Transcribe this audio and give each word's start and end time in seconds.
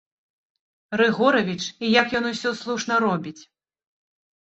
Рыгоравіч 1.01 1.59
і 1.67 1.93
як 2.01 2.07
ён 2.23 2.33
усё 2.33 2.57
слушна 2.65 2.93
робіць. 3.09 3.39